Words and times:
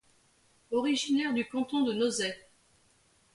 Originaire 0.71 1.31
du 1.31 1.45
canton 1.45 1.83
de 1.83 1.93
Nozay. 1.93 2.33